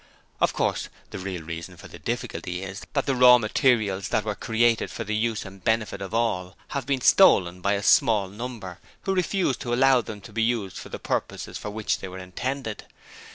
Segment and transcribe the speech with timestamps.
[0.39, 4.33] Of course, the real reason for the difficulty is that the raw materials that were
[4.33, 8.79] created for the use and benefit of all have been stolen by a small number,
[9.03, 12.17] who refuse to allow them to be used for the purposes for which they were
[12.17, 12.85] intended.